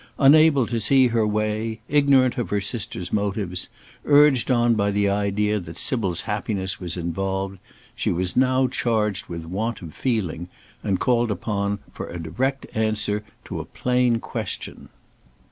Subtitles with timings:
[0.17, 3.69] Unable to see her way, ignorant of her sister's motives,
[4.03, 7.59] urged on by the idea that Sybil's happiness was involved,
[7.93, 10.47] she was now charged with want of feeling,
[10.83, 14.89] and called upon for a direct answer to a plain question.